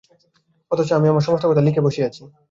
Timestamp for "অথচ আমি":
0.71-1.07